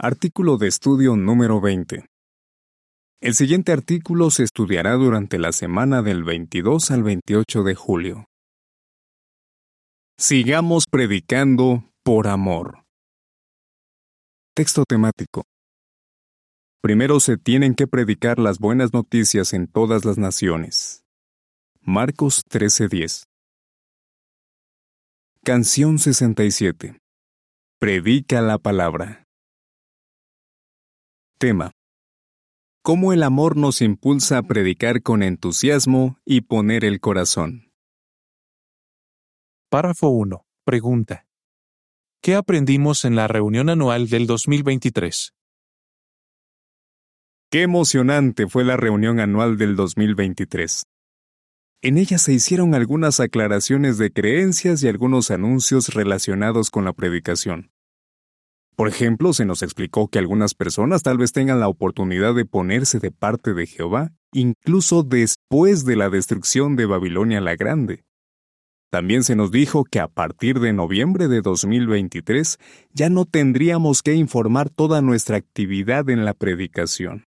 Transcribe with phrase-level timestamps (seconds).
[0.00, 2.06] Artículo de estudio número 20.
[3.20, 8.24] El siguiente artículo se estudiará durante la semana del 22 al 28 de julio.
[10.16, 12.84] Sigamos predicando por amor.
[14.54, 15.42] Texto temático.
[16.80, 21.02] Primero se tienen que predicar las buenas noticias en todas las naciones.
[21.80, 23.24] Marcos 13:10.
[25.42, 27.00] Canción 67.
[27.80, 29.27] Predica la palabra.
[31.40, 31.70] Tema.
[32.82, 37.70] Cómo el amor nos impulsa a predicar con entusiasmo y poner el corazón.
[39.70, 40.44] Párrafo 1.
[40.64, 41.28] Pregunta.
[42.20, 45.32] ¿Qué aprendimos en la reunión anual del 2023?
[47.52, 50.86] Qué emocionante fue la reunión anual del 2023.
[51.82, 57.70] En ella se hicieron algunas aclaraciones de creencias y algunos anuncios relacionados con la predicación.
[58.78, 63.00] Por ejemplo, se nos explicó que algunas personas tal vez tengan la oportunidad de ponerse
[63.00, 68.04] de parte de Jehová, incluso después de la destrucción de Babilonia la Grande.
[68.92, 72.58] También se nos dijo que a partir de noviembre de 2023
[72.92, 77.24] ya no tendríamos que informar toda nuestra actividad en la predicación.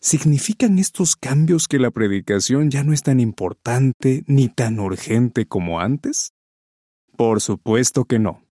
[0.00, 5.80] ¿Significan estos cambios que la predicación ya no es tan importante ni tan urgente como
[5.80, 6.30] antes?
[7.16, 8.49] Por supuesto que no.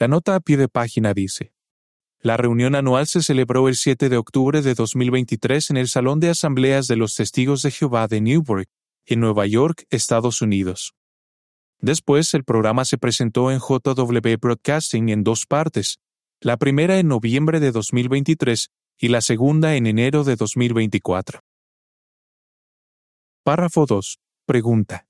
[0.00, 1.52] La nota a pie de página dice,
[2.22, 6.30] la reunión anual se celebró el 7 de octubre de 2023 en el Salón de
[6.30, 8.66] Asambleas de los Testigos de Jehová de Newburgh,
[9.04, 10.94] en Nueva York, Estados Unidos.
[11.80, 15.98] Después, el programa se presentó en JW Broadcasting en dos partes,
[16.40, 21.40] la primera en noviembre de 2023 y la segunda en enero de 2024.
[23.44, 24.18] Párrafo 2.
[24.46, 25.06] Pregunta.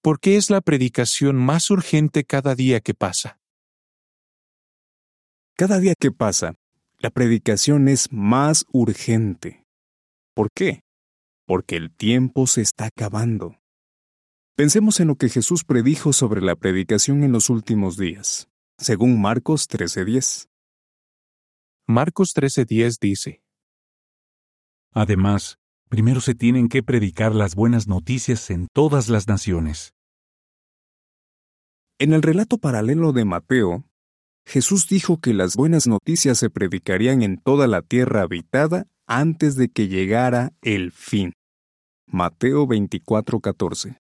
[0.00, 3.38] ¿Por qué es la predicación más urgente cada día que pasa?
[5.54, 6.54] Cada día que pasa,
[6.98, 9.66] la predicación es más urgente.
[10.34, 10.82] ¿Por qué?
[11.46, 13.58] Porque el tiempo se está acabando.
[14.56, 18.48] Pensemos en lo que Jesús predijo sobre la predicación en los últimos días,
[18.78, 20.48] según Marcos 13:10.
[21.86, 23.42] Marcos 13:10 dice,
[24.92, 25.58] Además,
[25.88, 29.92] primero se tienen que predicar las buenas noticias en todas las naciones.
[31.98, 33.84] En el relato paralelo de Mateo,
[34.44, 39.68] Jesús dijo que las buenas noticias se predicarían en toda la tierra habitada antes de
[39.68, 41.32] que llegara el fin.
[42.06, 43.98] Mateo 24:14.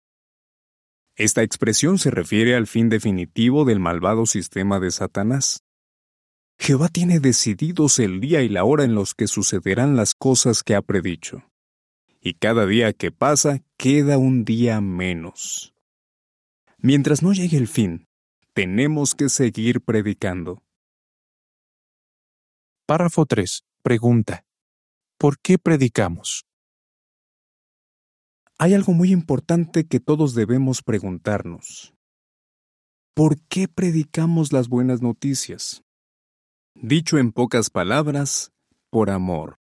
[1.15, 5.63] Esta expresión se refiere al fin definitivo del malvado sistema de Satanás.
[6.57, 10.75] Jehová tiene decididos el día y la hora en los que sucederán las cosas que
[10.75, 11.43] ha predicho.
[12.21, 15.73] Y cada día que pasa queda un día menos.
[16.77, 18.07] Mientras no llegue el fin,
[18.59, 20.61] tenemos que seguir predicando.
[22.85, 23.63] Párrafo 3.
[23.81, 24.43] Pregunta.
[25.17, 26.45] ¿Por qué predicamos?
[28.57, 31.93] Hay algo muy importante que todos debemos preguntarnos.
[33.13, 35.85] ¿Por qué predicamos las buenas noticias?
[36.75, 38.51] Dicho en pocas palabras,
[38.89, 39.57] por amor.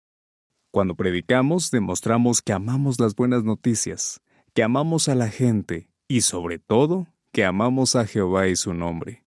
[0.72, 4.22] Cuando predicamos, demostramos que amamos las buenas noticias,
[4.54, 9.26] que amamos a la gente y, sobre todo, que amamos a Jehová y su nombre.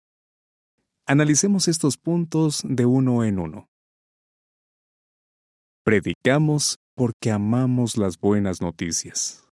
[1.08, 3.70] Analicemos estos puntos de uno en uno.
[5.86, 9.48] Predicamos porque amamos las buenas noticias.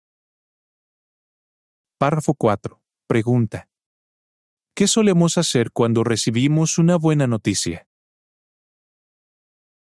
[1.99, 2.81] Párrafo 4.
[3.07, 3.69] Pregunta.
[4.75, 7.87] ¿Qué solemos hacer cuando recibimos una buena noticia?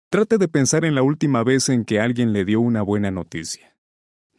[0.10, 3.78] Trate de pensar en la última vez en que alguien le dio una buena noticia.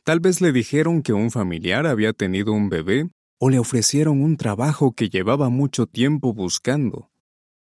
[0.02, 4.36] Tal vez le dijeron que un familiar había tenido un bebé o le ofrecieron un
[4.36, 7.10] trabajo que llevaba mucho tiempo buscando.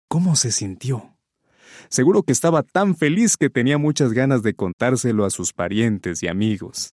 [0.07, 1.15] ¿Cómo se sintió?
[1.89, 6.27] Seguro que estaba tan feliz que tenía muchas ganas de contárselo a sus parientes y
[6.27, 6.93] amigos.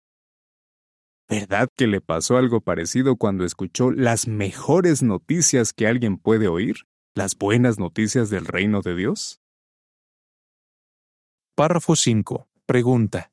[1.29, 6.87] ¿Verdad que le pasó algo parecido cuando escuchó las mejores noticias que alguien puede oír?
[7.15, 9.41] ¿Las buenas noticias del reino de Dios?
[11.55, 12.49] Párrafo 5.
[12.67, 13.33] Pregunta.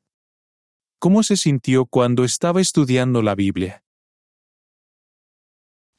[0.99, 3.83] ¿Cómo se sintió cuando estaba estudiando la Biblia?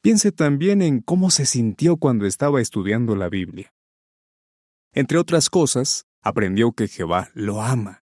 [0.01, 3.73] Piense también en cómo se sintió cuando estaba estudiando la Biblia.
[4.93, 8.01] Entre otras cosas, aprendió que Jehová lo ama,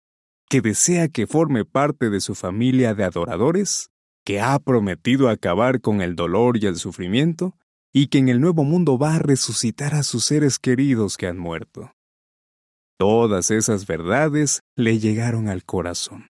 [0.48, 3.90] que desea que forme parte de su familia de adoradores,
[4.24, 7.56] que ha prometido acabar con el dolor y el sufrimiento,
[7.94, 11.38] y que en el nuevo mundo va a resucitar a sus seres queridos que han
[11.38, 11.92] muerto.
[12.98, 16.28] Todas esas verdades le llegaron al corazón.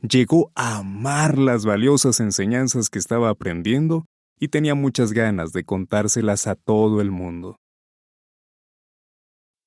[0.00, 4.06] Llegó a amar las valiosas enseñanzas que estaba aprendiendo
[4.38, 7.58] y tenía muchas ganas de contárselas a todo el mundo.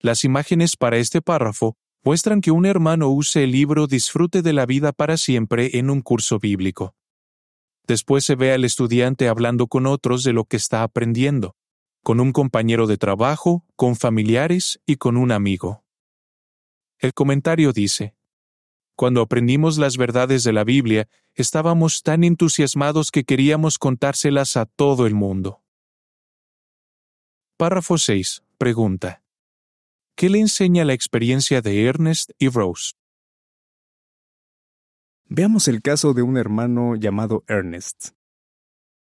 [0.02, 4.66] Las imágenes para este párrafo muestran que un hermano use el libro Disfrute de la
[4.66, 6.96] vida para siempre en un curso bíblico.
[7.86, 11.56] Después se ve al estudiante hablando con otros de lo que está aprendiendo,
[12.04, 15.84] con un compañero de trabajo, con familiares y con un amigo.
[17.00, 18.16] El comentario dice,
[19.00, 25.08] Cuando aprendimos las verdades de la Biblia, estábamos tan entusiasmados que queríamos contárselas a todo
[25.08, 25.64] el mundo.
[27.56, 28.44] Párrafo 6.
[28.58, 29.24] Pregunta.
[30.18, 32.92] ¿Qué le enseña la experiencia de Ernest y Rose?
[35.30, 38.10] Veamos el caso de un hermano llamado Ernest.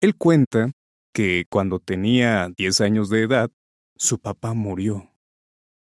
[0.02, 0.70] Él cuenta
[1.14, 3.50] que cuando tenía 10 años de edad,
[3.96, 5.10] su papá murió.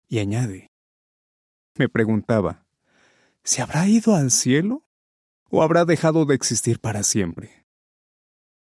[0.08, 0.72] Y añade,
[1.76, 2.66] me preguntaba,
[3.44, 4.86] ¿se habrá ido al cielo?
[5.50, 7.66] ¿O habrá dejado de existir para siempre?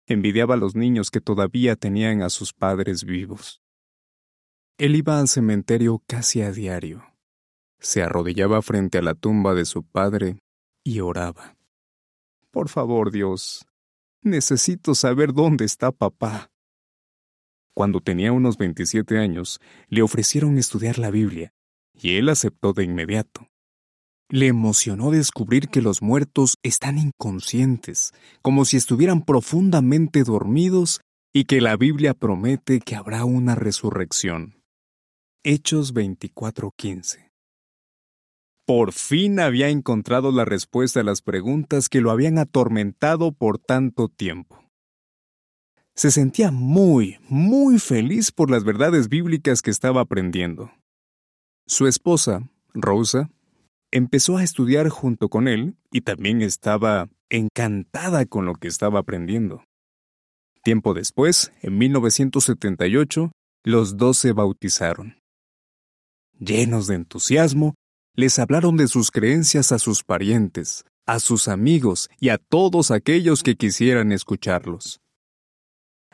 [0.08, 3.62] Envidiaba a los niños que todavía tenían a sus padres vivos.
[4.78, 7.04] Él iba al cementerio casi a diario.
[7.80, 10.40] Se arrodillaba frente a la tumba de su padre
[10.84, 11.58] y oraba.
[12.50, 13.66] Por favor, Dios,
[14.22, 16.50] necesito saber dónde está papá.
[17.76, 21.54] Cuando tenía unos 27 años, le ofrecieron estudiar la Biblia,
[21.94, 23.48] y él aceptó de inmediato.
[24.32, 31.02] Le emocionó descubrir que los muertos están inconscientes, como si estuvieran profundamente dormidos,
[31.34, 34.62] y que la Biblia promete que habrá una resurrección.
[35.44, 37.32] Hechos 24:15.
[38.68, 44.10] Por fin había encontrado la respuesta a las preguntas que lo habían atormentado por tanto
[44.10, 44.64] tiempo.
[45.96, 50.72] Se sentía muy, muy feliz por las verdades bíblicas que estaba aprendiendo.
[51.66, 53.32] Su esposa, Rosa,
[53.92, 59.64] empezó a estudiar junto con él y también estaba encantada con lo que estaba aprendiendo.
[60.64, 63.32] Tiempo después, en 1978,
[63.64, 65.18] los dos se bautizaron.
[66.40, 67.76] Llenos de entusiasmo,
[68.16, 73.44] les hablaron de sus creencias a sus parientes, a sus amigos y a todos aquellos
[73.44, 75.00] que quisieran escucharlos.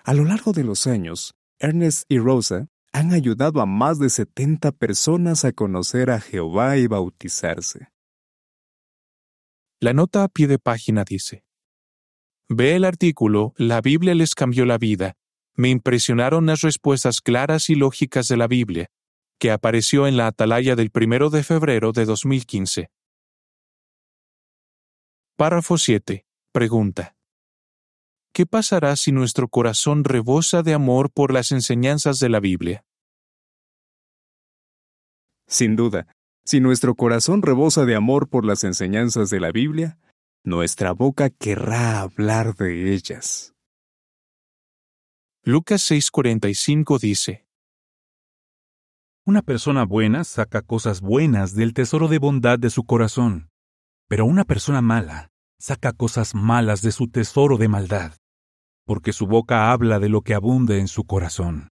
[0.04, 4.72] A lo largo de los años, Ernest y Rosa han ayudado a más de 70
[4.72, 7.90] personas a conocer a Jehová y bautizarse.
[9.82, 11.44] La nota a pie de página dice,
[12.48, 15.18] Ve el artículo La Biblia les cambió la vida.
[15.56, 18.88] Me impresionaron las respuestas claras y lógicas de la Biblia,
[19.40, 22.90] que apareció en la atalaya del primero de febrero de 2015.
[25.36, 26.26] Párrafo 7.
[26.54, 27.15] Pregunta.
[28.36, 32.84] ¿Qué pasará si nuestro corazón rebosa de amor por las enseñanzas de la Biblia?
[35.48, 39.98] Sin duda, si nuestro corazón rebosa de amor por las enseñanzas de la Biblia,
[40.44, 43.54] nuestra boca querrá hablar de ellas.
[45.46, 47.48] Lucas 6:45 dice,
[49.26, 53.48] una persona buena saca cosas buenas del tesoro de bondad de su corazón,
[54.10, 58.12] pero una persona mala saca cosas malas de su tesoro de maldad,
[58.86, 61.70] porque su boca habla de lo que abunde en su corazón.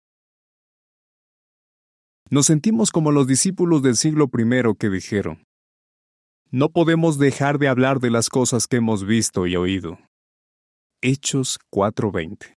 [2.31, 5.45] Nos sentimos como los discípulos del siglo I que dijeron,
[6.51, 9.99] no podemos dejar de hablar de las cosas que hemos visto y oído.
[11.03, 12.57] Hechos 4:20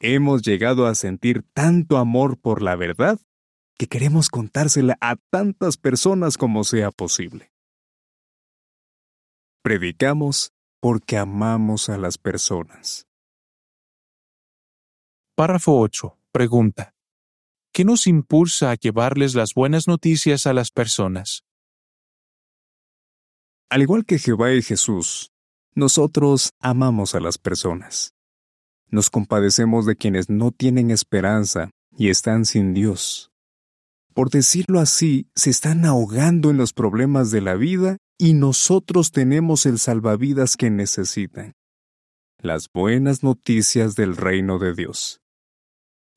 [0.00, 3.20] Hemos llegado a sentir tanto amor por la verdad
[3.76, 7.50] que queremos contársela a tantas personas como sea posible.
[9.62, 13.06] Predicamos porque amamos a las personas.
[15.36, 16.18] Párrafo 8.
[16.32, 16.94] Pregunta.
[17.72, 21.44] ¿Qué nos impulsa a llevarles las buenas noticias a las personas?
[23.68, 25.30] Al igual que Jehová y Jesús,
[25.74, 28.14] nosotros amamos a las personas.
[28.88, 33.30] Nos compadecemos de quienes no tienen esperanza y están sin Dios.
[34.14, 39.66] Por decirlo así, se están ahogando en los problemas de la vida y nosotros tenemos
[39.66, 41.54] el salvavidas que necesitan.
[42.38, 45.20] Las buenas noticias del reino de Dios.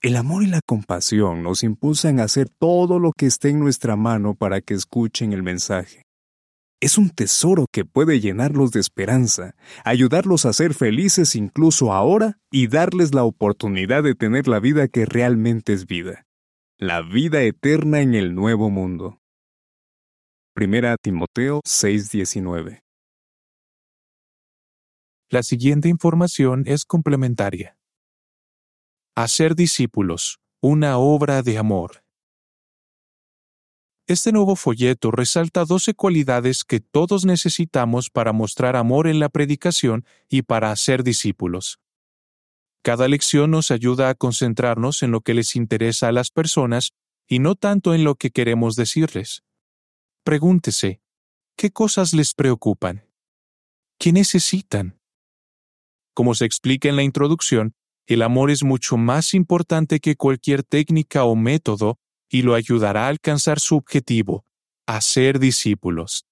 [0.01, 3.95] El amor y la compasión nos impulsan a hacer todo lo que esté en nuestra
[3.95, 6.03] mano para que escuchen el mensaje
[6.83, 9.55] es un tesoro que puede llenarlos de esperanza,
[9.85, 15.05] ayudarlos a ser felices incluso ahora y darles la oportunidad de tener la vida que
[15.05, 16.25] realmente es vida,
[16.77, 19.22] la vida eterna en el nuevo mundo.
[20.55, 22.83] Primera Timoteo 6:19
[25.31, 27.75] La siguiente información es complementaria.
[29.15, 32.03] Hacer discípulos, una obra de amor.
[34.05, 40.05] Este nuevo folleto resalta 12 cualidades que todos necesitamos para mostrar amor en la predicación
[40.29, 41.79] y para hacer discípulos.
[42.83, 46.91] Cada lección nos ayuda a concentrarnos en lo que les interesa a las personas
[47.27, 49.41] y no tanto en lo que queremos decirles.
[50.23, 51.01] Pregúntese,
[51.57, 53.05] ¿qué cosas les preocupan?
[53.99, 55.01] ¿Qué necesitan?
[56.13, 57.75] Como se explica en la introducción,
[58.05, 61.99] el amor es mucho más importante que cualquier técnica o método
[62.29, 64.45] y lo ayudará a alcanzar su objetivo,
[64.87, 66.25] a ser discípulos.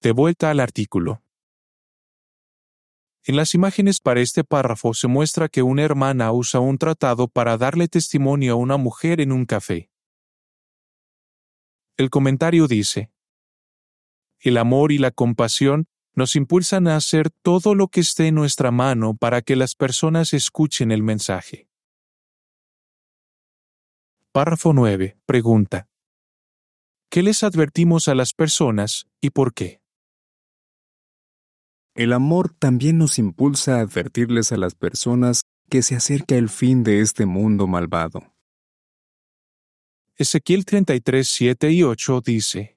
[0.00, 1.22] De vuelta al artículo.
[3.24, 7.58] En las imágenes para este párrafo se muestra que una hermana usa un tratado para
[7.58, 9.91] darle testimonio a una mujer en un café.
[12.02, 13.12] El comentario dice,
[14.40, 18.72] El amor y la compasión nos impulsan a hacer todo lo que esté en nuestra
[18.72, 21.68] mano para que las personas escuchen el mensaje.
[24.32, 25.16] Párrafo 9.
[25.26, 25.86] Pregunta.
[27.08, 29.80] ¿Qué les advertimos a las personas y por qué?
[31.94, 36.82] El amor también nos impulsa a advertirles a las personas que se acerca el fin
[36.82, 38.31] de este mundo malvado.
[40.16, 42.76] Ezequiel 33, 7 y 8 dice,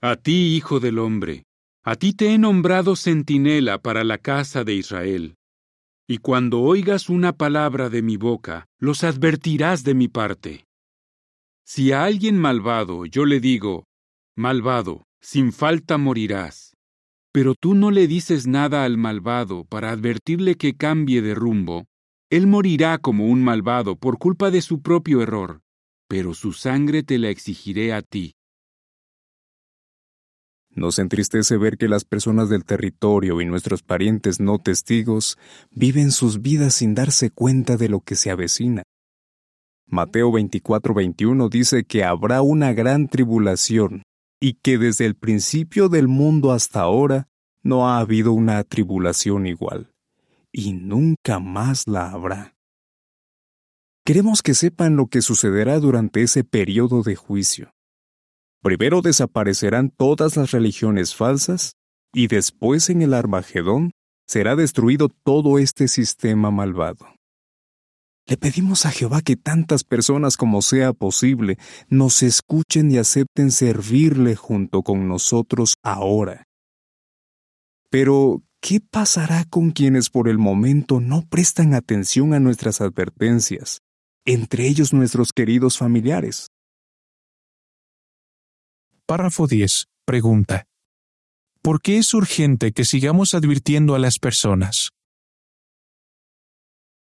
[0.00, 1.44] A ti, hijo del hombre,
[1.84, 5.36] a ti te he nombrado centinela para la casa de Israel.
[6.08, 10.66] Y cuando oigas una palabra de mi boca, los advertirás de mi parte.
[11.64, 13.84] Si a alguien malvado yo le digo,
[14.36, 16.72] malvado, sin falta morirás
[17.32, 21.86] pero tú no le dices nada al malvado para advertirle que cambie de rumbo,
[22.32, 25.60] él morirá como un malvado por culpa de su propio error,
[26.08, 28.36] pero su sangre te la exigiré a ti.
[30.70, 35.36] Nos entristece ver que las personas del territorio y nuestros parientes no testigos
[35.72, 38.82] viven sus vidas sin darse cuenta de lo que se avecina.
[39.86, 44.04] Mateo 24:21 dice que habrá una gran tribulación
[44.40, 47.28] y que desde el principio del mundo hasta ahora
[47.62, 49.91] no ha habido una tribulación igual,
[50.52, 52.54] y nunca más la habrá.
[54.04, 57.72] Queremos que sepan lo que sucederá durante ese periodo de juicio.
[58.60, 61.72] Primero desaparecerán todas las religiones falsas,
[62.12, 63.92] y después en el Armagedón
[64.26, 67.06] será destruido todo este sistema malvado.
[68.26, 74.36] Le pedimos a Jehová que tantas personas como sea posible nos escuchen y acepten servirle
[74.36, 76.44] junto con nosotros ahora.
[77.90, 83.80] Pero, ¿qué pasará con quienes por el momento no prestan atención a nuestras advertencias,
[84.24, 86.46] entre ellos nuestros queridos familiares?
[89.04, 89.88] Párrafo 10.
[90.06, 90.64] Pregunta.
[91.60, 94.90] ¿Por qué es urgente que sigamos advirtiendo a las personas?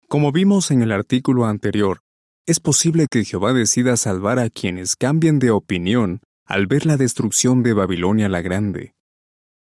[0.09, 2.01] Como vimos en el artículo anterior,
[2.45, 7.63] es posible que Jehová decida salvar a quienes cambien de opinión al ver la destrucción
[7.63, 8.96] de Babilonia la Grande.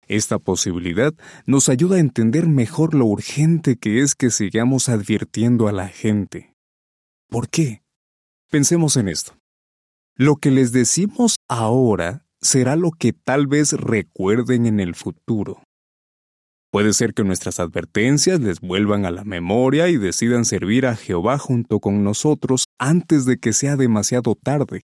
[0.10, 1.14] Esta posibilidad
[1.46, 6.56] nos ayuda a entender mejor lo urgente que es que sigamos advirtiendo a la gente.
[7.30, 7.84] ¿Por qué?
[8.50, 9.38] Pensemos en esto.
[10.16, 15.62] Lo que les decimos ahora será lo que tal vez recuerden en el futuro.
[16.72, 21.38] Puede ser que nuestras advertencias les vuelvan a la memoria y decidan servir a Jehová
[21.38, 24.82] junto con nosotros antes de que sea demasiado tarde.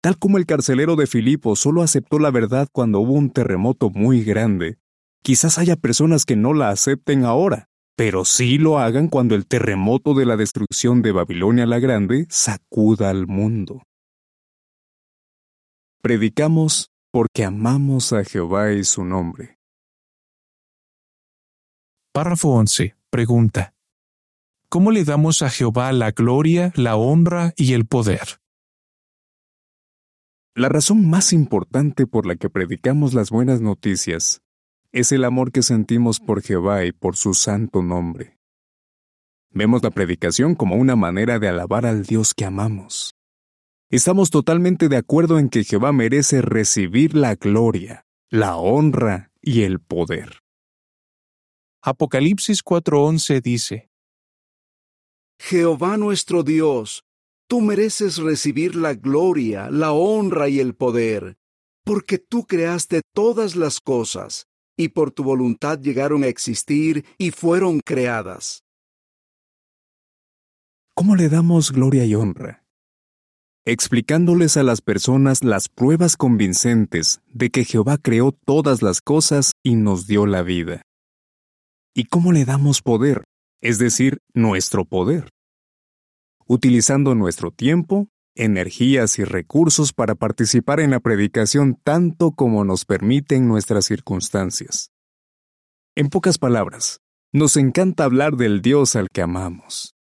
[0.00, 4.22] Tal como el carcelero de Filipo solo aceptó la verdad cuando hubo un terremoto muy
[4.22, 4.78] grande,
[5.22, 10.14] quizás haya personas que no la acepten ahora, pero sí lo hagan cuando el terremoto
[10.14, 13.82] de la destrucción de Babilonia la Grande sacuda al mundo.
[16.00, 19.58] Predicamos porque amamos a Jehová y su nombre.
[22.12, 22.94] Párrafo 11.
[23.10, 23.74] Pregunta.
[24.68, 28.38] ¿Cómo le damos a Jehová la gloria, la honra y el poder?
[30.58, 34.42] La razón más importante por la que predicamos las buenas noticias
[34.90, 38.40] es el amor que sentimos por Jehová y por su santo nombre.
[39.50, 43.14] Vemos la predicación como una manera de alabar al Dios que amamos.
[43.88, 49.78] Estamos totalmente de acuerdo en que Jehová merece recibir la gloria, la honra y el
[49.78, 50.40] poder.
[51.82, 53.90] Apocalipsis 4:11 dice,
[55.38, 57.04] Jehová nuestro Dios,
[57.48, 61.38] tú mereces recibir la gloria, la honra y el poder,
[61.84, 67.80] porque tú creaste todas las cosas, y por tu voluntad llegaron a existir y fueron
[67.80, 68.62] creadas.
[70.94, 72.64] ¿Cómo le damos gloria y honra?
[73.64, 79.76] Explicándoles a las personas las pruebas convincentes de que Jehová creó todas las cosas y
[79.76, 80.82] nos dio la vida.
[81.94, 83.24] ¿Y cómo le damos poder?
[83.60, 85.30] Es decir, nuestro poder.
[86.50, 93.46] Utilizando nuestro tiempo, energías y recursos para participar en la predicación tanto como nos permiten
[93.46, 94.90] nuestras circunstancias.
[95.94, 97.02] En pocas palabras,
[97.34, 99.94] nos encanta hablar del Dios al que amamos.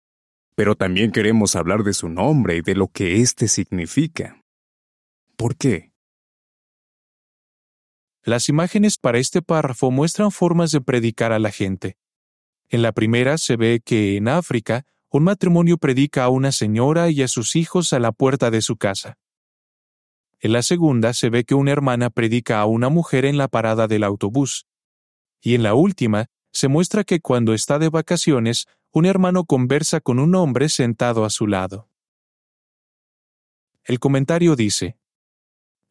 [0.56, 4.40] Pero también queremos hablar de su nombre y de lo que éste significa.
[5.36, 5.94] ¿Por qué?
[8.24, 11.98] Las imágenes para este párrafo muestran formas de predicar a la gente.
[12.70, 17.22] En la primera se ve que en África un matrimonio predica a una señora y
[17.22, 19.18] a sus hijos a la puerta de su casa.
[20.42, 23.88] En la segunda se ve que una hermana predica a una mujer en la parada
[23.88, 24.68] del autobús.
[25.42, 30.20] Y en la última se muestra que cuando está de vacaciones, un hermano conversa con
[30.20, 31.88] un hombre sentado a su lado.
[33.86, 34.98] El comentario dice,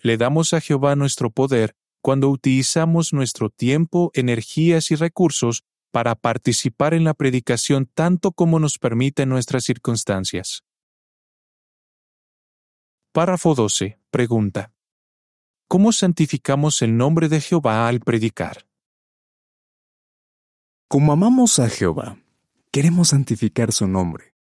[0.00, 5.64] Le damos a Jehová nuestro poder cuando utilizamos nuestro tiempo, energías y recursos
[5.94, 10.64] para participar en la predicación tanto como nos permiten nuestras circunstancias.
[13.12, 14.00] Párrafo 12.
[14.10, 14.72] Pregunta.
[15.68, 18.66] ¿Cómo santificamos el nombre de Jehová al predicar?
[20.88, 22.18] Como amamos a Jehová,
[22.72, 24.34] queremos santificar su nombre.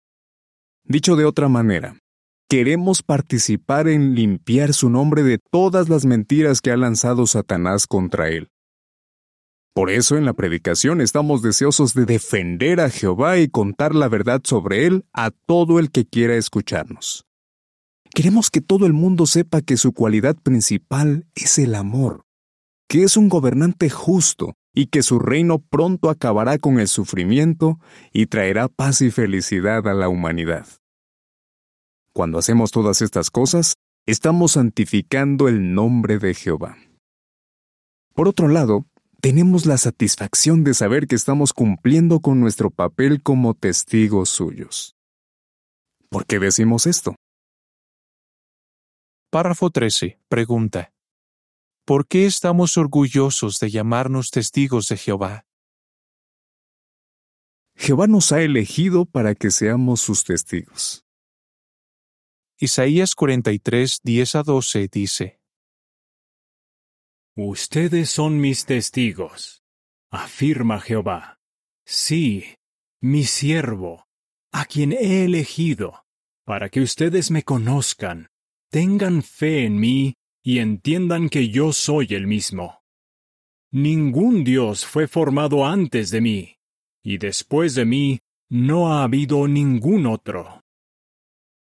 [0.85, 1.99] Dicho de otra manera,
[2.49, 8.28] queremos participar en limpiar su nombre de todas las mentiras que ha lanzado Satanás contra
[8.28, 8.52] él.
[9.72, 14.40] Por eso en la predicación estamos deseosos de defender a Jehová y contar la verdad
[14.44, 17.24] sobre él a todo el que quiera escucharnos.
[18.12, 22.24] Queremos que todo el mundo sepa que su cualidad principal es el amor,
[22.88, 27.78] que es un gobernante justo y que su reino pronto acabará con el sufrimiento
[28.12, 30.66] y traerá paz y felicidad a la humanidad.
[32.12, 33.74] Cuando hacemos todas estas cosas,
[34.06, 36.76] estamos santificando el nombre de Jehová.
[38.14, 38.86] Por otro lado,
[39.20, 44.96] tenemos la satisfacción de saber que estamos cumpliendo con nuestro papel como testigos suyos.
[46.08, 47.14] ¿Por qué decimos esto?
[49.30, 50.18] Párrafo 13.
[50.28, 50.92] Pregunta.
[51.84, 55.44] ¿Por qué estamos orgullosos de llamarnos testigos de Jehová?
[57.76, 61.04] Jehová nos ha elegido para que seamos sus testigos.
[62.58, 65.39] Isaías 43, 10 a 12 dice,
[67.37, 69.62] Ustedes son mis testigos,
[70.11, 71.38] afirma Jehová.
[71.87, 72.57] Sí,
[73.01, 74.07] mi siervo,
[74.53, 76.05] a quien he elegido,
[76.45, 78.31] para que ustedes me conozcan
[78.71, 82.83] tengan fe en mí y entiendan que yo soy el mismo.
[83.73, 86.57] Ningún Dios fue formado antes de mí,
[87.05, 90.62] y después de mí no ha habido ningún otro.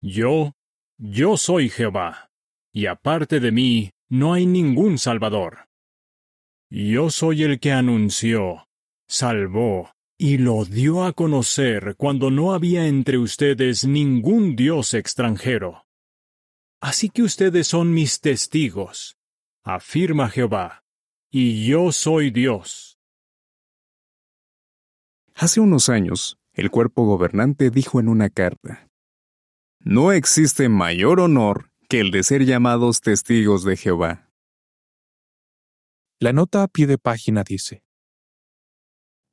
[0.01, 0.53] Yo,
[0.97, 2.31] yo soy Jehová,
[2.73, 5.69] y aparte de mí no hay ningún Salvador.
[6.69, 8.67] Yo soy el que anunció,
[9.07, 15.85] salvó y lo dio a conocer cuando no había entre ustedes ningún Dios extranjero.
[16.81, 19.17] Así que ustedes son mis testigos,
[19.63, 20.83] afirma Jehová,
[21.31, 22.99] y yo soy Dios.
[25.35, 28.89] Hace unos años, el cuerpo gobernante dijo en una carta,
[29.79, 34.29] No existe mayor honor que el de ser llamados testigos de Jehová.
[36.19, 37.81] La nota a pie de página dice,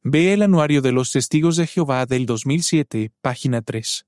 [0.03, 4.07] Ve el anuario de los testigos de Jehová del 2007, página 3.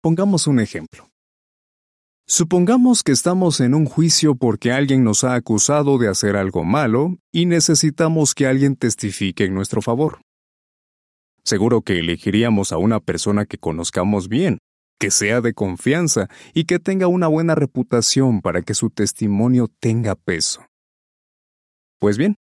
[0.00, 1.10] Pongamos un ejemplo.
[2.28, 7.16] Supongamos que estamos en un juicio porque alguien nos ha acusado de hacer algo malo
[7.32, 10.20] y necesitamos que alguien testifique en nuestro favor.
[11.42, 14.58] Seguro que elegiríamos a una persona que conozcamos bien,
[14.98, 20.14] que sea de confianza y que tenga una buena reputación para que su testimonio tenga
[20.14, 20.66] peso.
[21.98, 22.36] Pues bien,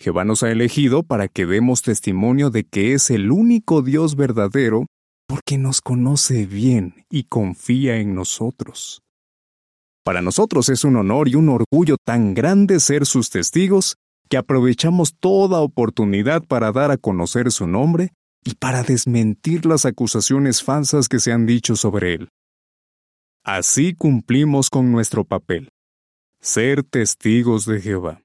[0.00, 4.86] Jehová nos ha elegido para que demos testimonio de que es el único Dios verdadero
[5.26, 9.02] porque nos conoce bien y confía en nosotros.
[10.04, 13.96] Para nosotros es un honor y un orgullo tan grande ser sus testigos
[14.28, 18.12] que aprovechamos toda oportunidad para dar a conocer su nombre
[18.46, 22.28] y para desmentir las acusaciones falsas que se han dicho sobre él.
[23.42, 25.70] Así cumplimos con nuestro papel,
[26.40, 28.22] ser testigos de Jehová.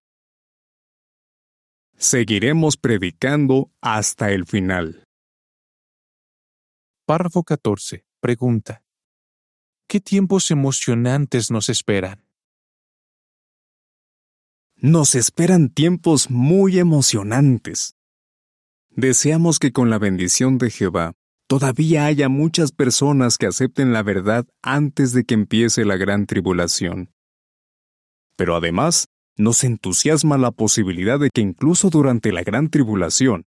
[1.98, 5.04] Seguiremos predicando hasta el final.
[7.06, 8.06] Párrafo 14.
[8.20, 8.84] Pregunta.
[9.88, 12.24] ¿Qué tiempos emocionantes nos esperan?
[14.76, 17.96] Nos esperan tiempos muy emocionantes.
[18.96, 21.14] Deseamos que con la bendición de Jehová
[21.48, 27.10] todavía haya muchas personas que acepten la verdad antes de que empiece la gran tribulación.
[28.36, 33.46] Pero además, nos entusiasma la posibilidad de que incluso durante la gran tribulación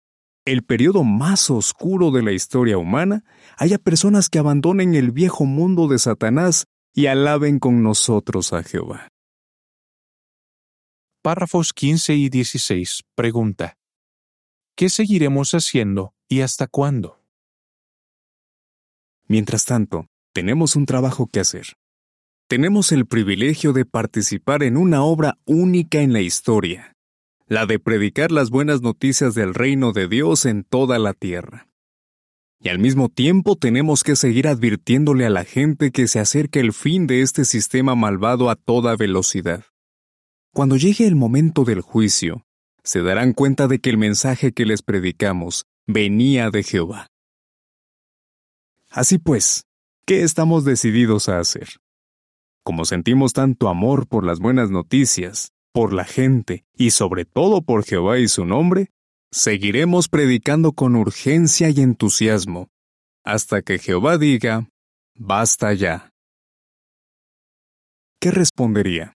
[0.45, 3.23] el periodo más oscuro de la historia humana,
[3.57, 9.07] haya personas que abandonen el viejo mundo de Satanás y alaben con nosotros a Jehová.
[11.21, 13.03] Párrafos 15 y 16.
[13.15, 13.75] Pregunta.
[14.75, 17.19] ¿Qué seguiremos haciendo y hasta cuándo?
[19.27, 21.77] Mientras tanto, tenemos un trabajo que hacer.
[22.47, 26.95] Tenemos el privilegio de participar en una obra única en la historia,
[27.47, 31.67] la de predicar las buenas noticias del reino de Dios en toda la tierra.
[32.59, 36.73] Y al mismo tiempo tenemos que seguir advirtiéndole a la gente que se acerca el
[36.73, 39.65] fin de este sistema malvado a toda velocidad.
[40.53, 42.45] Cuando llegue el momento del juicio,
[42.83, 47.07] se darán cuenta de que el mensaje que les predicamos venía de Jehová.
[48.89, 49.65] Así pues,
[50.05, 51.69] ¿qué estamos decididos a hacer?
[52.63, 57.85] Como sentimos tanto amor por las buenas noticias, por la gente y sobre todo por
[57.85, 58.89] Jehová y su nombre,
[59.31, 62.67] seguiremos predicando con urgencia y entusiasmo,
[63.23, 64.69] hasta que Jehová diga,
[65.15, 66.11] basta ya.
[68.19, 69.13] ¿Qué respondería?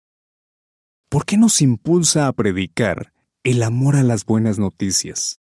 [1.10, 3.14] ¿Por qué nos impulsa a predicar
[3.44, 5.40] el amor a las buenas noticias?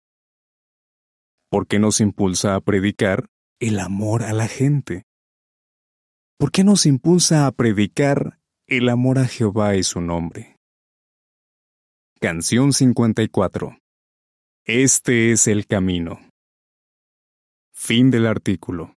[1.51, 3.27] ¿Por qué nos impulsa a predicar
[3.59, 5.03] el amor a la gente?
[6.39, 10.57] ¿Por qué nos impulsa a predicar el amor a Jehová y su nombre?
[12.21, 13.79] Canción 54
[14.65, 16.21] Este es el camino.
[17.75, 18.95] Fin del artículo.